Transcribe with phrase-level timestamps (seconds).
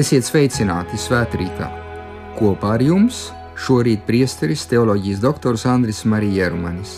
[0.00, 1.66] Esiet sveicināti svētkrītā!
[2.38, 3.18] Kopā ar jums
[3.60, 6.92] šorīt priesteris teoloģijas doktors Andris Marija Jerumanis.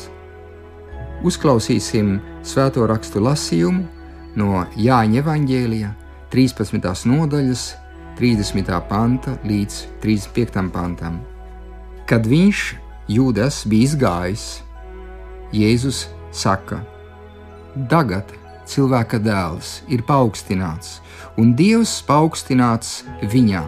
[1.27, 2.13] Uzklausīsim
[2.47, 5.91] svēto rakstu lasījumu no Jāņa Evangēlijā
[6.35, 6.79] 13.
[7.11, 7.65] nodaļas
[8.21, 8.71] 30.
[8.93, 10.63] panta līdz 35.
[10.77, 11.19] pantam.
[12.07, 12.63] Kad viņš,
[13.11, 14.47] Jūdas, bija izgājis,
[15.51, 16.85] Jēzus saka:
[17.91, 18.31] Tagad
[18.69, 21.01] cilvēka dēls ir paaugstināts,
[21.39, 23.03] un Dievs paaugstināts
[23.33, 23.63] viņā.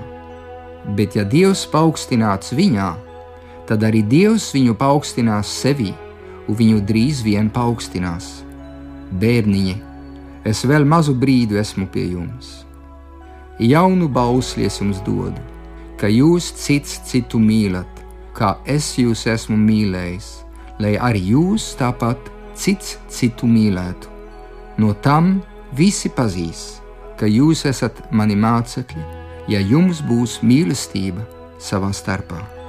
[0.97, 2.91] Bet ja Dievs paaugstināts viņā,
[3.69, 5.92] tad arī Dievs viņu paaugstinās sevī,
[6.48, 8.42] un viņu drīz vien paaugstinās.
[9.20, 9.75] Bērniņi,
[10.45, 12.64] es vēl mazu brīdi esmu pie jums.
[13.62, 15.41] Jaunu bausli es jums dodu,
[16.01, 18.03] ka jūs cits citu mīlat,
[18.34, 20.33] kā es jūs esmu mīlējis,
[20.83, 24.14] lai arī jūs tāpat cits citu mīlētu.
[24.78, 25.39] No tam
[25.77, 26.80] visi pazīs,
[27.19, 29.05] ka jūs esat mani mācekļi,
[29.53, 31.22] ja jums būs mīlestība
[31.62, 32.64] savā starpā.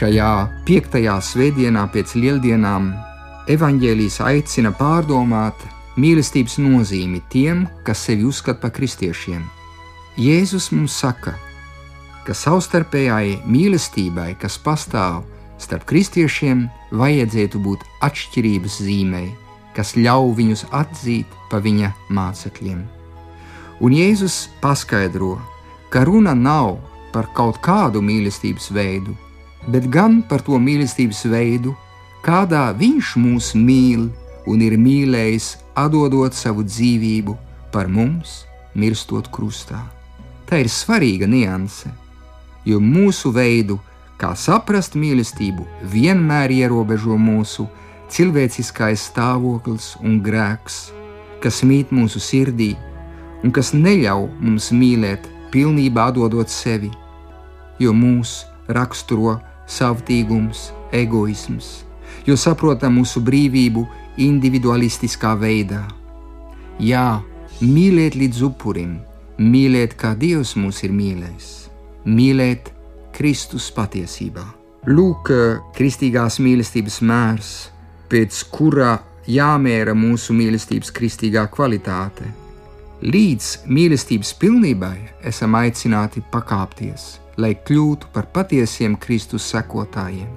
[0.00, 2.86] Šajā piektajā svētdienā pēc lieldienām
[3.52, 5.60] evaņģēlijas aicina pārdomāt
[6.00, 9.44] mīlestības nozīmi tiem, kas sevi uzskata par kristiešiem.
[10.16, 11.34] Jēzus mums saka,
[12.24, 15.20] ka savstarpējai mīlestībai, kas pastāv
[15.60, 16.64] starp kristiešiem,
[16.96, 19.28] vajadzētu būt atšķirības zīmei,
[19.76, 22.86] kas ļauj viņus atzīt par viņa mācekļiem.
[23.84, 25.34] Un Jēzus paskaidro,
[25.92, 26.78] ka runa nav
[27.12, 29.20] par kaut kādu mīlestības veidu,
[29.68, 31.74] bet gan par to mīlestības veidu,
[32.24, 34.08] kādā Viņš mūs mīl
[34.48, 37.36] un ir mīlējis, atdodot savu dzīvību
[37.72, 38.44] par mums,
[38.74, 39.80] mirstot krustā.
[40.48, 41.92] Tā ir svarīga nianse,
[42.66, 43.78] jo mūsu veidu,
[44.20, 47.68] kā saprast mīlestību, vienmēr ierobežo mūsu
[48.10, 50.90] cilvēciskais stāvoklis un grēks,
[51.40, 52.74] kas mīt mūsu sirdī
[53.44, 56.90] un kas neļauj mums mīlēt pilnībā atdodot sevi,
[57.80, 59.38] jo mūs raksturo
[59.70, 61.70] savtīgums, egoisms,
[62.26, 63.86] jo saprotam mūsu brīvību
[64.20, 65.84] individualistiskā veidā.
[66.80, 67.20] Jā,
[67.60, 68.98] mīlēt līdz upurim,
[69.38, 71.50] mīlēt kā Dievs mūs ir mīlējis,
[72.08, 72.72] mīlēt
[73.16, 74.46] Kristus patiesībā.
[74.88, 75.28] Lūk,
[75.76, 77.50] kristīgās mīlestības mērs,
[78.08, 78.94] pēc kura
[79.28, 82.30] jāmēra mūsu mīlestības kristīgā kvalitāte.
[83.00, 84.96] Līdz mīlestības pilnībai
[85.28, 90.28] esam aicināti pakāpties lai kļūtu par patiesiem Kristus sekotājiem.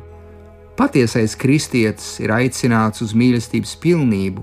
[0.80, 4.42] Patiesais kristietis ir aicināts uz mīlestības pilnību,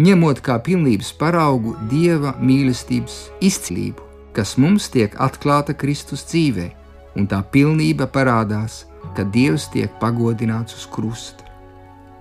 [0.00, 4.04] ņemot kā pilnības paraugu dieva mīlestības izcilību,
[4.36, 6.70] kas mums tiek atklāta Kristus dzīvē,
[7.16, 8.84] un tā pilnība parādās,
[9.16, 11.46] kad Dievs tiek pagodināts uz krusta.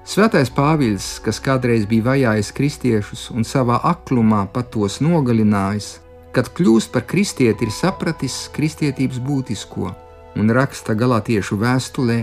[0.10, 6.00] Svētais Pāvils, kas kādreiz bija vajājis kristiešus un savā aklumā pat tos nogalinājis,
[6.36, 9.94] kad kļūst par kristieti, ir sapratis kristietības būtisko
[10.40, 12.20] un raksta galātiešu vēstulē: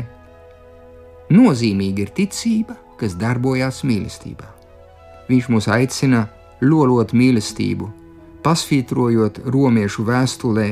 [1.34, 4.48] Nozīmīga ir ticība, kas darbojas mīlestībā.
[5.26, 6.26] Viņš mūs aicina
[6.62, 7.88] lolot mīlestību,
[8.46, 10.68] pasvītrojot romiešu vēstulē,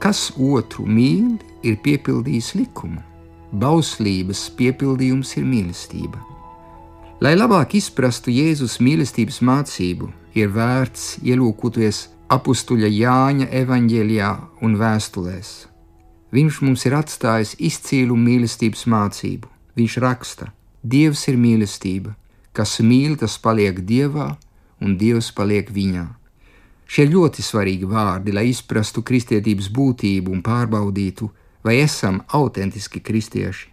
[0.00, 3.02] kas otru mīl, ir piepildījis likumu.
[3.52, 6.18] Bauslības piepildījums ir mīlestība.
[7.22, 14.30] Lai labāk izprastu Jēzus mīlestības mācību, ir vērts ielūkoties apstuļa Jāņa evanģēlijā
[14.66, 15.50] un vēstulēs.
[16.34, 19.46] Viņš mums ir atstājis izcīlu mīlestības mācību.
[19.78, 20.50] Viņš raksta:
[20.82, 22.16] Dievs ir mīlestība,
[22.52, 24.34] kas mīl, tas paliek dievā,
[24.82, 26.06] un dievs paliek viņā.
[26.86, 31.30] Šie ļoti svarīgi vārdi, lai izprastu kristietības būtību un pārbaudītu,
[31.62, 33.70] vai esam autentiski kristieši.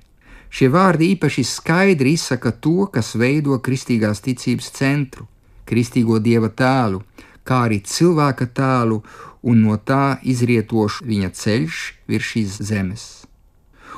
[0.53, 5.25] Šie vārdi īpaši skaidri izsaka to, kas veido kristīgās ticības centru,
[5.65, 7.01] kristīgo dieva tēlu,
[7.47, 9.01] kā arī cilvēka tēlu
[9.43, 13.05] un no tā izrietošu viņa ceļš virs šīs zemes.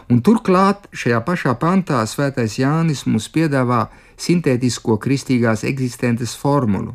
[0.09, 3.88] Un turklāt šajā pašā pantā Svētais Jānis mums piedāvā
[4.21, 6.94] sintētisko kristīgās eksistences formulu.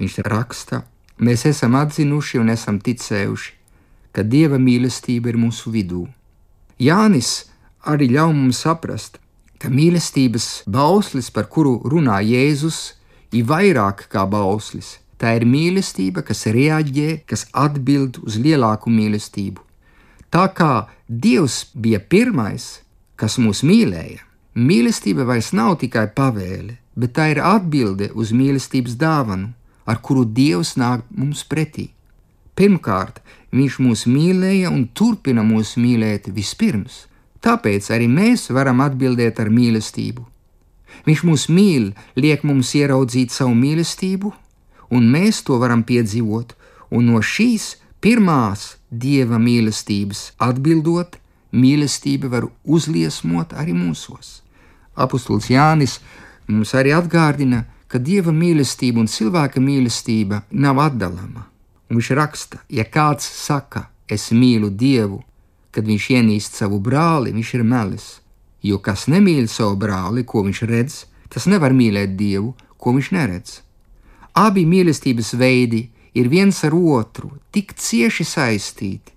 [0.00, 0.82] Viņš raksta,
[1.20, 3.52] mēs esam atzinuši un esam ticējuši,
[4.12, 6.06] ka Dieva mīlestība ir mūsu vidū.
[6.80, 7.50] Jānis
[7.84, 9.20] arī ļauj mums saprast,
[9.60, 12.94] ka mīlestības bauslis, par kuru runā Jēzus,
[13.32, 19.62] ir vairāk kā bauslis, Tā ir mīlestība, kas reaģē, kas atbild uz lielāku mīlestību.
[20.34, 22.80] Tā kā Dievs bija pirmais,
[23.14, 24.24] kas mūs mīlēja,
[24.58, 29.52] mīlestība vairs nav tikai pavēle, bet tā ir atbilde uz mīlestības dāvanu,
[29.86, 31.92] ar kuru Dievs nāk mums pretī.
[32.58, 33.22] Pirmkārt,
[33.52, 37.04] Viņš mūs mīlēja un turpina mūs mīlēt vispirms,
[37.44, 40.24] tāpēc arī mēs varam atbildēt ar mīlestību.
[41.04, 44.32] Viņš mūs mīl, liek mums ieraudzīt savu mīlestību,
[44.92, 46.54] un mēs to varam piedzīvot,
[46.92, 51.16] un no šīs pirmās dieva mīlestības atbildot,
[51.52, 54.40] mīlestība var uzliesmot arī mūsos.
[54.94, 55.98] Apostols Jānis
[56.48, 61.46] mums arī atgādina, ka dieva mīlestība un cilvēka mīlestība nav atdalāma.
[61.92, 65.20] Viņš raksta, ja kāds saka, es mīlu Dievu,
[65.72, 68.06] kad viņš ienīst savu brāli, viņš ir melis.
[68.62, 73.60] Jo kas nemīl savu brāli, ko viņš redz, tas nevar mīlēt Dievu, ko viņš neredz.
[74.32, 79.12] Abi mīlestības veidi ir viens ar otru tik cieši saistīti,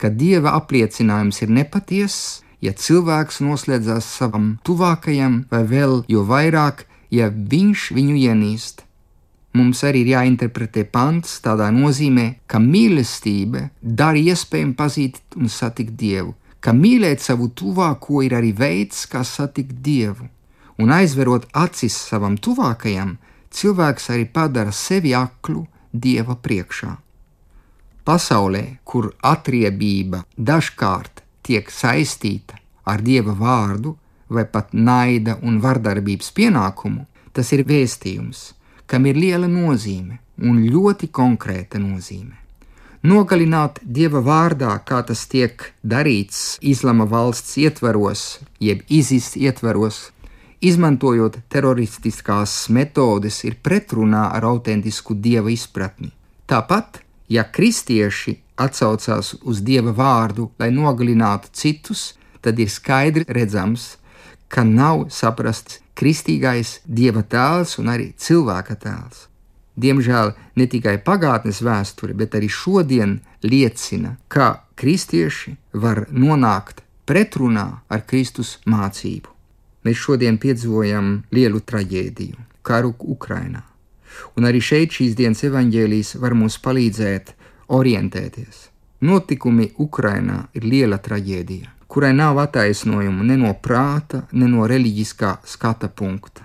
[0.00, 7.28] ka Dieva apliecinājums ir nepatiess, ja cilvēks noslēdzas savam tuvākajam, vai vēl jo vairāk, ja
[7.28, 8.82] viņš viņu ienīst.
[9.56, 16.34] Mums arī ir jāinterpretē pants tādā nozīmē, ka mīlestība dara iespējami pazīt un satikt Dievu,
[16.60, 20.28] ka mīlēt savu tuvāko ir arī veids, kā satikt Dievu,
[20.80, 23.16] un aizverot acis savam tuvākajam,
[23.56, 26.92] cilvēks arī padara sevi aklu Dieva priekšā.
[28.06, 33.96] Pasaulē, kur atriebība dažkārt tiek saistīta ar Dieva vārdu
[34.28, 38.52] vai pat naida un vardarbības pienākumu, tas ir vēstījums,
[38.86, 42.36] kam ir liela nozīme un ļoti konkrēta nozīme.
[43.06, 48.22] Nogalināt dieva vārdā, kā tas tiek darīts Islama valsts ietvaros,
[48.58, 50.10] jeb izis ietvaros,
[50.60, 56.12] izmantojot teroristiskās metodes, ir pretrunā ar autentisku dieva izpratni.
[56.46, 63.96] Tāpat, ja kristieši atsaucās uz dieva vārdu, lai nogalinātu citus, tad ir skaidri redzams,
[64.48, 69.26] ka nav saprasts kristīgais dieva tēls un arī cilvēka tēls.
[69.76, 78.06] Diemžēl ne tikai pagātnes vēsture, bet arī šodien liecina, ka kristieši var nonākt pretrunā ar
[78.08, 79.35] Kristus mācību.
[79.86, 83.62] Mēs šodien piedzīvojam lielu traģēdiju, karu Ukrainā.
[84.34, 87.32] Un arī šeit šīs dienas evaņģēlijas var mums palīdzēt
[87.76, 88.66] orientēties.
[89.06, 95.88] Notikumi Ukrainā ir liela traģēdija kurai nav attaisnojumu ne no prāta, ne no reliģiskā skata
[95.88, 96.44] punkta.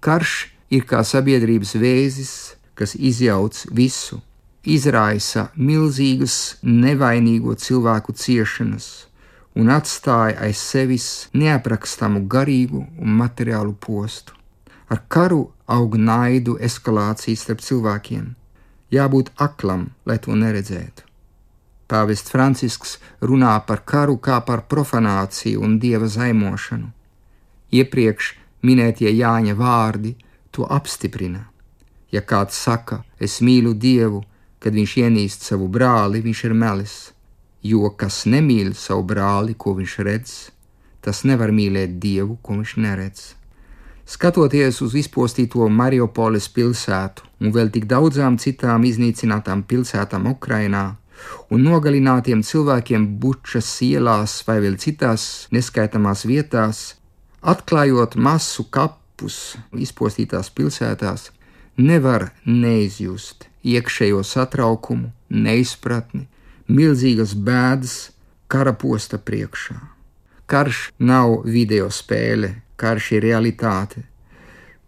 [0.00, 0.34] Karš
[0.70, 2.32] ir kā sabiedrības vēzis,
[2.76, 4.20] kas izjauc visu,
[4.62, 9.06] izraisa milzīgas, nevainīgo cilvēku ciešanas
[9.56, 14.34] un atstāja aiz sevis neaprakstāmu garīgu un materiālu postu.
[14.92, 18.28] Ar karu aug naidu eskalācija starp cilvēkiem.
[18.94, 21.02] Jābūt aklam, lai to neredzētu.
[21.90, 26.92] Pāvests Francisks runā par karu kā par profanāciju un dieva zaimošanu.
[27.72, 28.32] Iepriekš
[28.66, 30.14] minētie Jāņa vārdi
[30.50, 31.46] to apstiprina.
[32.12, 34.22] Ja kāds saka, es mīlu Dievu,
[34.62, 36.96] kad viņš ienīst savu brāli, viņš ir melis,
[37.70, 40.36] jo kas nemīl savu brāli, ko viņš redz,
[41.04, 43.24] tas nevar mīlēt Dievu, ko viņš neredz.
[44.06, 50.84] Skatoties uz izpostīto Mariupoles pilsētu un vēl tik daudzām citām iznīcinātām pilsētām Ukrainā,
[51.50, 56.84] un nogalinātiem cilvēkiem bučas ielās vai vēl citās neskaitāmās vietās,
[57.42, 61.30] atklājot masu kapus izpostītās pilsētās,
[61.76, 66.26] nevar neizjust iekšējo satraukumu, neizpratni,
[66.68, 67.96] milzīgas bēdas
[68.48, 69.76] kara posta priekšā.
[70.46, 74.04] Karš nav video spēle, karš ir realitāte.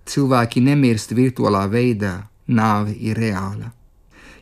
[0.08, 3.72] Cilvēki nemirst virtuālā veidā, nāve ir reāla.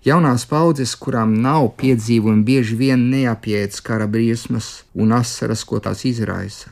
[0.07, 6.71] Jaunās paudzes, kurām nav piedzīvojumi, bieži vien neapiet kara briesmas un asaras, ko tās izraisa.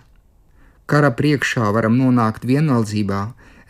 [0.86, 3.22] Kara priekšā varam nonākt vienaldzībā,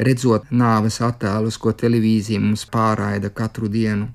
[0.04, 4.10] redzot nāves attēlus, ko televīzija mums pārraida katru dienu.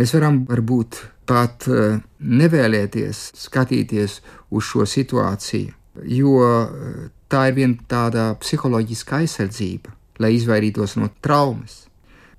[0.00, 0.98] Mēs varam varbūt
[1.30, 4.18] pat eh, nevēlēties skatīties
[4.50, 5.72] uz šo situāciju,
[6.18, 11.84] jo eh, tā ir viena tāda psiholoģiska aizsardzība, lai izvairītos no traumas.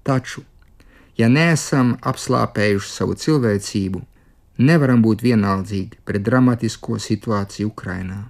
[0.04, 0.44] Taču
[1.22, 4.00] Ja neesam apslāpējuši savu cilvēcību,
[4.66, 8.24] nevaram būt vienaldzīgi pret dramatisko situāciju Ukrajinā.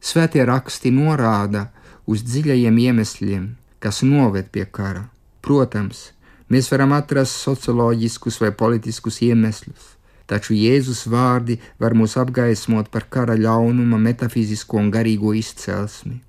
[0.00, 1.68] Svētie raksti norāda
[2.10, 3.46] uz dziļajiem iemesliem,
[3.78, 5.06] kas noved pie kara.
[5.40, 6.10] Protams,
[6.50, 9.94] mēs varam atrast socioloģiskus vai politiskus iemeslus,
[10.26, 16.20] taču Jēzus vārdi var mūs apgaismot par kara ļaunuma, metafizisko un garīgo izcelsmi.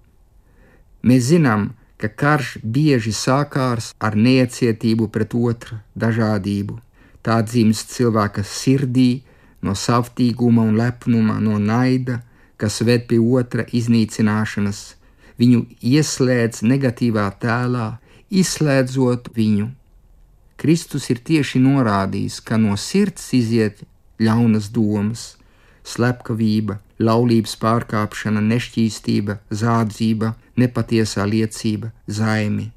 [1.02, 6.78] Mēs zinām, ka karš bieži sākās ar necietību pret otru dažādību.
[7.22, 9.22] Tā dzimst cilvēka sirdī
[9.62, 12.22] no savtīguma un lepnuma, no naida,
[12.58, 14.82] kas ved pie otra iznīcināšanas.
[15.42, 17.88] Viņu ieslēdz negatīvā tēlā,
[18.30, 19.70] izslēdzot viņu.
[20.62, 23.82] Kristus ir tieši norādījis, ka no sirds iziet
[24.22, 25.24] ļaunas domas,
[25.82, 32.70] slepkavība, laulības pārkāpšana, nešķīstība, zādzība, nepatiesā liecība, zaimi.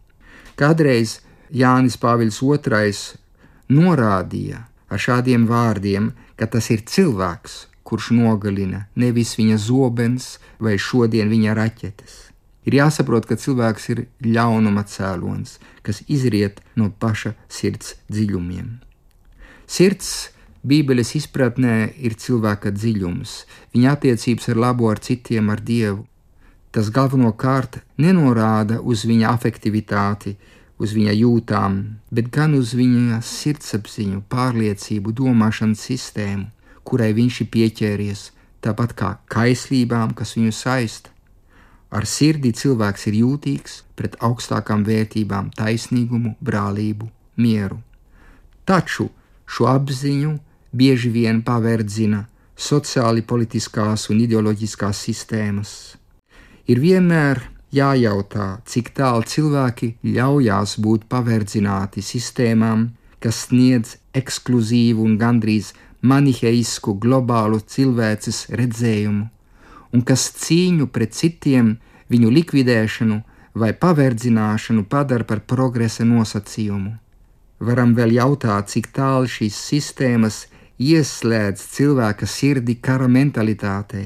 [0.57, 1.19] Kādreiz
[1.53, 9.59] Jānis Pāvils II norādīja ar šādiem vārdiem, ka tas ir cilvēks, kurš nogalina, nevis viņa
[9.61, 12.34] zobens vai šodien viņa raķetes.
[12.64, 18.78] Ir jāsaprot, ka cilvēks ir ļaunuma cēlonis, kas izriet no paša sirds dziļumiem.
[19.68, 20.30] Sirds
[20.64, 23.33] Bībeles izpratnē ir cilvēka dziļums,
[23.76, 26.06] viņa attiecības ar labo, ar citiem, ar dievu.
[26.73, 30.33] Tas galvenokārt nenorāda uz viņa afektivitāti,
[30.80, 31.76] uz viņa jūtām,
[32.11, 36.49] bet gan uz viņa sirdsapziņu, pārliecību, domāšanas sistēmu,
[36.83, 38.25] kurai viņš ir pieķēries,
[38.64, 41.13] tāpat kā kaislībām, kas viņu saista.
[41.95, 47.07] Ar sirdi cilvēks ir jūtīgs pret augstākām vērtībām, taisnīgumu, brālību,
[47.39, 47.79] mieru.
[48.67, 49.11] Taču
[49.47, 50.33] šo apziņu
[50.75, 52.25] bieži vien paverdzina
[52.59, 55.71] sociāli politiskās un ideoloģiskās sistēmas.
[56.67, 57.43] Ir vienmēr
[57.75, 62.89] jājautā, cik tālu cilvēki ļaujās būt paverdzināti sistēmām,
[63.23, 65.73] kas sniedz ekskluzīvu un gandrīz
[66.05, 69.29] maniheisku globālu cilvēces redzējumu,
[69.95, 71.77] un kas cīņu pret citiem,
[72.11, 73.21] viņu likvidēšanu
[73.55, 76.97] vai paverdzināšanu padara par progresa nosacījumu.
[77.65, 80.45] Varam vēl jautāt, cik tālu šīs sistēmas
[80.83, 84.03] ieslēdz cilvēka sirdi kara mentalitātē,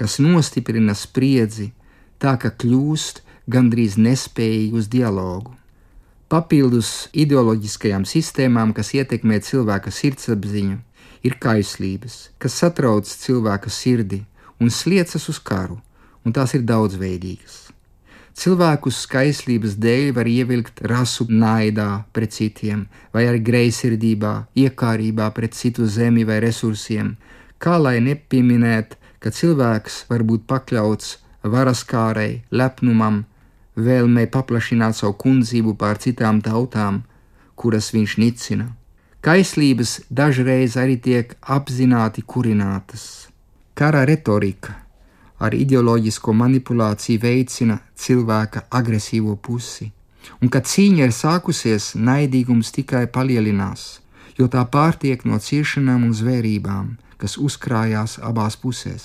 [0.00, 1.68] kas nostiprina spriedzi,
[2.18, 3.20] tā ka kļūst
[3.52, 5.52] gandrīz nespējīgi uz dialogu.
[6.32, 10.80] Papildus ideoloģiskajām sistēmām, kas ietekmē cilvēka sirdsapziņu,
[11.28, 14.24] ir kaislības, kas satrauc cilvēka sirdi
[14.60, 15.78] un sliecas uz karu,
[16.24, 17.66] un tās ir daudzveidīgas.
[18.36, 22.82] Cilvēkus skaislības dēļ var ievilkt rasu naidā pret citiem,
[23.14, 27.14] vai arī greizsirdībā, iekārībā pret citu zemi vai resursiem,
[27.56, 31.16] kā lai nepieminēt, ka cilvēks var būt pakļauts
[31.48, 33.22] varaskārai, lepnumam,
[33.76, 37.04] vēlmei paplašināt savu kundzību pār citām tautām,
[37.56, 38.68] kuras viņš nicina.
[39.24, 43.25] Kaislības dažreiz arī tiek apzināti kurinātas.
[43.76, 44.72] Kara retorika
[45.44, 49.90] ar ideoloģisko manipulāciju veicina cilvēka agresīvo pusi,
[50.40, 53.82] un kad cīņa ir sākusies, naidīgums tikai palielinās,
[54.38, 59.04] jo tā pārtiek no ciešanām un zvērībām, kas uzkrājās abās pusēs.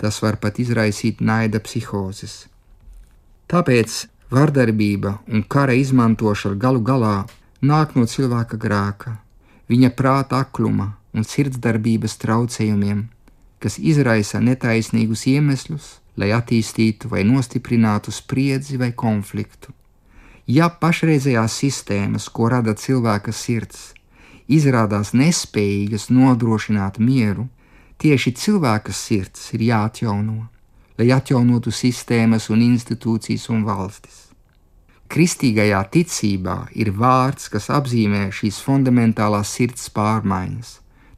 [0.00, 2.46] Tas var pat izraisīt naida psihozes.
[3.52, 3.98] Tāpēc
[4.32, 7.18] vardarbība un kara izmantošana galu galā
[7.60, 9.18] nāk no cilvēka grēka,
[9.68, 13.04] viņa prāta akluma un sirdsdarbības traucējumiem
[13.62, 19.72] kas izraisa netaisnīgus iemeslus, lai attīstītu vai nostiprinātu spriedzi vai konfliktu.
[20.46, 23.92] Ja pašreizējās sistēmas, ko rada cilvēka sirds,
[24.46, 27.48] izrādās nespējīgas nodrošināt mieru,
[27.98, 30.46] tieši cilvēka sirds ir jāatjauno,
[30.98, 34.22] lai atjaunotu sistēmas un institūcijas un valstis.
[35.06, 40.72] Kristīgajā ticībā ir vārds, kas apzīmē šīs fundamentālās sirds pārmaiņas.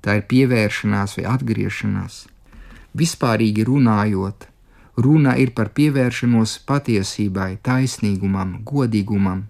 [0.08, 2.22] Tā ir pievēršanās vai atgriešanās,
[2.96, 4.46] Vispārīgi runājot,
[5.04, 9.44] runa ir par pievēršanos patiesībai, taisnīgumam, godīgumam.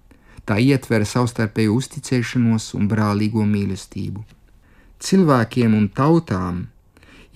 [0.49, 4.25] Tā ietver savstarpēju uzticēšanos un brālīgo mīlestību.
[4.99, 6.65] Cilvēkiem un tautām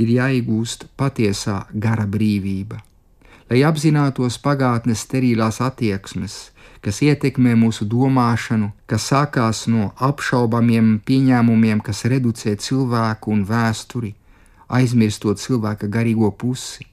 [0.00, 2.80] ir jāiegūst patiesā gara brīvība,
[3.50, 6.50] lai apzinātos pagātnes sterilās attieksmes,
[6.82, 14.14] kas ietekmē mūsu domāšanu, kas sākās no apšaubāmiem pieņēmumiem, kas reducē cilvēku un vēsturi,
[14.66, 16.88] aizmirstot cilvēka garīgo pusi,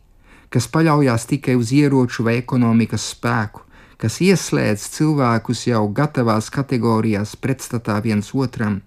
[0.54, 3.66] kas paļaujas tikai uz ieroču vai ekonomikas spēku,
[4.00, 8.80] kas ieslēdz cilvēkus jau gatavās kategorijās pretstatā viens otram,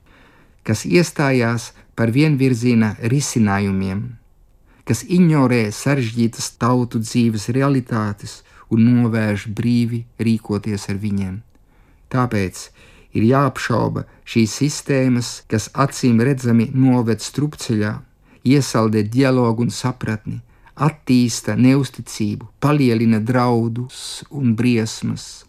[0.62, 4.06] kas iestājās par vienvirziena risinājumiem,
[4.86, 8.40] kas ignorē sarežģītas tautu dzīves realitātes
[8.72, 11.36] un novērš brīvi rīkoties ar viņiem.
[12.12, 12.62] Tāpēc
[13.16, 17.92] ir jāapšauba šīs sistēmas, kas acīm redzami noved strupceļā
[18.48, 20.40] iesaldē dialogu un sapratni,
[20.74, 25.44] attīsta neusticību, palielina draudus un briesmas,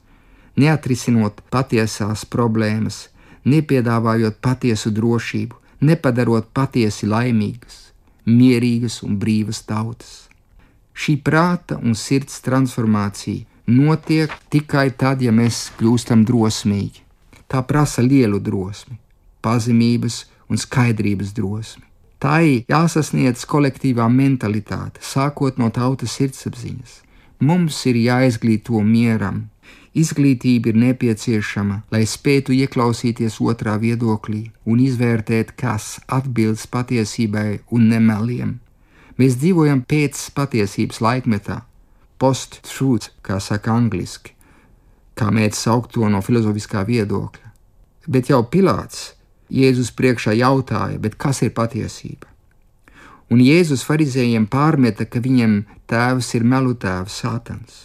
[0.59, 3.07] neatrisinot patiesās problēmas,
[3.47, 7.79] nepiedāvājot patiesu drošību, nepadarot patiesi laimīgas,
[8.27, 10.32] mierīgas un brīvas tautas.
[10.93, 17.01] Šī prāta un sirds transformācija notiek tikai tad, ja mēs kļūstam drosmīgi.
[17.47, 18.97] Tā prasa lielu drosmi,
[19.41, 21.85] pazemības un skaidrības drosmi.
[22.23, 27.01] Tā ir jāsasniedz kolektīvā mentalitāte, sākot no tautas sirdsapziņas.
[27.43, 29.49] Mums ir jāizglīto mieram.
[29.93, 38.55] Izglītība ir nepieciešama, lai spētu ieklausīties otrā viedoklī un izvērtēt, kas atbilst patiesībai un nemeliem.
[39.21, 41.61] Mēs dzīvojam pēc patiesības laikmetā,
[42.17, 44.33] post-truth, kā saka angliski,
[45.13, 47.51] kā mēdz saukt to no filozofiskā viedokļa.
[48.09, 49.13] Bet jau Pilārs
[49.53, 52.25] Jēzus priekšā jautāja, kas ir patiesība?
[53.29, 57.83] Un Jēzus farizējiem pārmeta, ka viņam tēvs ir melu tēvs, Sātans.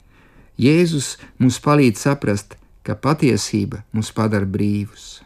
[0.59, 5.21] Jēzus mums palīdz saprast, ka patiesība mūs padara brīvus.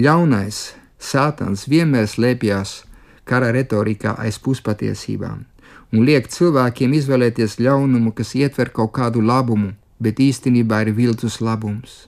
[0.00, 2.82] Ļaunais Sātans vienmēr slēpjas
[3.24, 5.44] kara retorikā aiz puspatiesībām,
[5.92, 12.06] un liek cilvēkiem izvēlēties ļaunumu, kas ietver kaut kādu labumu, bet īstenībā ir viltus labums.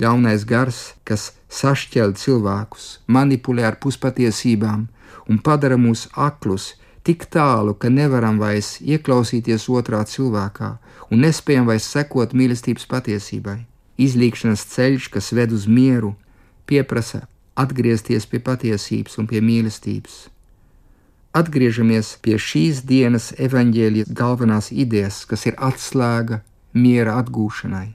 [0.00, 4.86] Ļaunais gars, kas sašķel cilvēkus, manipulē ar puspatiesībām
[5.28, 6.74] un padara mūs aklus
[7.04, 10.70] tik tālu, ka nevaram vairs ieklausīties otrā cilvēkā
[11.10, 13.58] un nespējam vairs sekot mīlestības patiesībai.
[14.00, 16.14] Izlīkšanas ceļš, kas ved uz mieru,
[16.64, 17.26] pieprasa
[17.58, 20.28] atgriezties pie patiesības un pie mīlestības.
[21.30, 26.40] Atgriežamies pie šīs dienas evaņģēlijas galvenās idejas, kas ir atslēga
[26.74, 27.92] miera atgūšanai.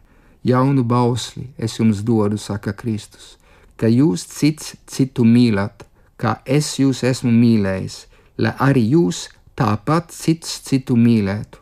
[0.48, 3.34] Jaunu bausli es jums dodu, saka Kristus,
[3.75, 5.84] ka jūs cits citu mīlat,
[6.15, 7.98] kā es jūs esmu mīlējis,
[8.39, 9.25] lai arī jūs
[9.60, 11.59] tāpat cits citu mīlētu.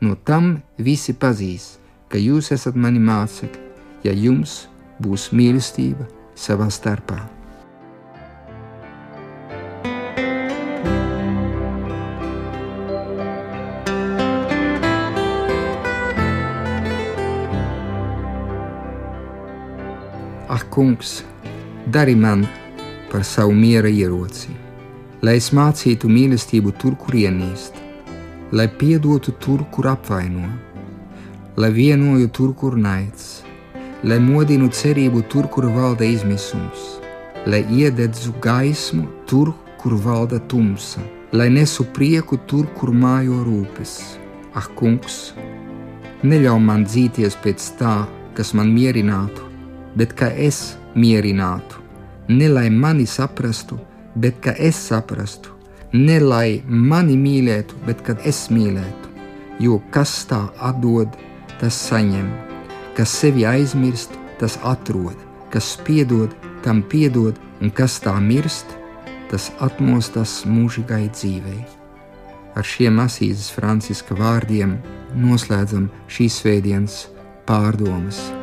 [0.00, 1.74] No tam visi pazīs,
[2.08, 3.66] ka jūs esat mani mācekļi,
[4.08, 4.62] ja jums
[5.04, 7.39] būs mīlestība savā starpā.
[20.60, 21.24] Ak, kungs,
[21.86, 22.44] dari man
[23.08, 24.52] par savu miera ieroci,
[25.24, 27.78] lai es mācītu mīlestību tur, kur ienīst,
[28.52, 30.50] lai piedotu tur, kur apvaino,
[31.56, 33.40] lai vienoju tur, kur naids,
[34.04, 37.00] lai modinu cerību tur, kur valda izmisums,
[37.48, 41.00] lai iededzu gaismu tur, kur valda tumsa,
[41.32, 44.00] lai nesu prieku tur, kur mājo rūpes.
[44.52, 45.30] Ak, kungs,
[46.20, 48.02] neļauj man dzīties pēc tā,
[48.36, 49.49] kas man mierinātu,
[49.96, 51.80] bet ka es mierinātu,
[52.28, 53.78] ne lai mani saprastu,
[54.14, 55.54] bet ka es saprastu,
[55.92, 59.10] ne lai mani mīlētu, bet kad es mīlētu.
[59.60, 61.12] Jo kas tā atdod,
[61.60, 62.30] tas saņem,
[62.96, 65.16] kas sevi aizmirst, tas atrod,
[65.52, 66.32] kas piedod,
[66.64, 68.72] tam piedod, un kas tā mirst,
[69.30, 71.60] tas atmostas mūžīgai dzīvei.
[72.56, 74.78] Ar šiem Asīzes Franciska vārdiem
[75.14, 77.00] noslēdzam šīs svētdienas
[77.46, 78.39] pārdomas.